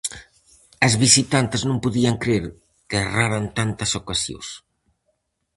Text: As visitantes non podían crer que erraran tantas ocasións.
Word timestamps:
As 0.87 0.93
visitantes 1.03 1.61
non 1.69 1.81
podían 1.83 2.15
crer 2.23 2.45
que 2.89 2.97
erraran 3.05 3.45
tantas 3.57 3.91
ocasións. 4.01 4.47